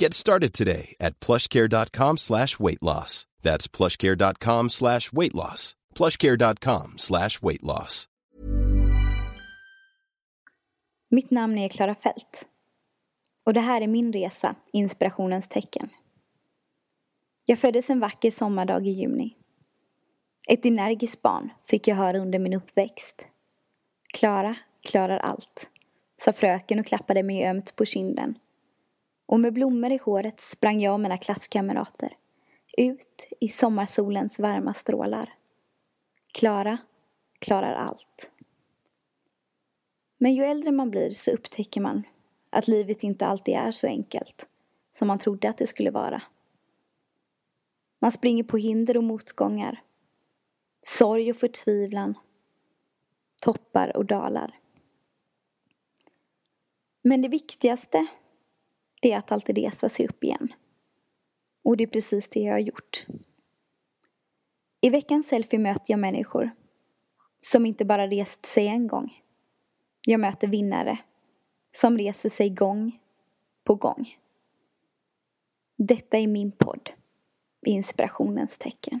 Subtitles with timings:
[0.00, 3.26] Get started today at plushcare.com slash weight loss.
[3.42, 5.76] That's plushcare.com slash weight loss.
[5.94, 8.08] plushcare.com slash weight loss.
[11.10, 12.44] Mitt namn är Klara Fält.
[13.46, 15.88] Och det här är min resa, inspirationens tecken.
[17.44, 19.36] Jag föddes en vacker sommardag i juni.
[20.48, 23.26] Ett energiskt barn fick jag höra under min uppväxt.
[24.12, 25.70] Klara klarar allt,
[26.22, 28.34] sa fröken och klappade mig ömt på kinden.
[29.26, 32.16] Och med blommor i håret sprang jag och mina klasskamrater
[32.78, 35.34] ut i sommarsolens varma strålar.
[36.32, 36.78] Klara
[37.38, 38.30] klarar allt.
[40.18, 42.02] Men ju äldre man blir så upptäcker man
[42.50, 44.48] att livet inte alltid är så enkelt
[44.98, 46.22] som man trodde att det skulle vara.
[47.98, 49.82] Man springer på hinder och motgångar,
[50.80, 52.14] sorg och förtvivlan,
[53.42, 54.58] toppar och dalar.
[57.02, 58.06] Men det viktigaste,
[59.04, 60.54] det är att alltid resa sig upp igen.
[61.64, 63.06] Och det är precis det jag har gjort.
[64.80, 66.50] I veckans selfie möter jag människor
[67.40, 69.22] som inte bara rest sig en gång.
[70.06, 70.98] Jag möter vinnare
[71.72, 72.98] som reser sig gång
[73.64, 74.18] på gång.
[75.76, 76.90] Detta är min podd,
[77.66, 79.00] Inspirationens tecken.